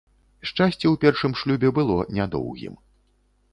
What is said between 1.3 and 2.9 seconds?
шлюбе было нядоўгім.